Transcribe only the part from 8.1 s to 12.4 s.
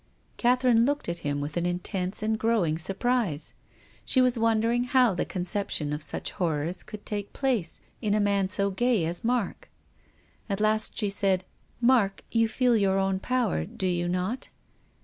a man so gay as Mark. At last she said," Mark,